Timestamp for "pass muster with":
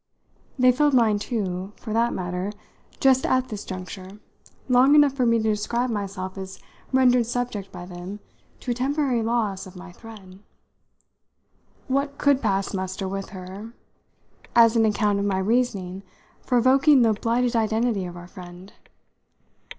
12.41-13.29